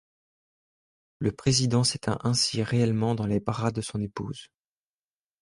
Le 1.19 1.31
président 1.31 1.83
s'éteint 1.83 2.17
ainsi 2.23 2.63
réellement 2.63 3.13
dans 3.13 3.27
les 3.27 3.39
bras 3.39 3.69
de 3.69 3.81
son 3.81 4.01
épouse. 4.01 4.47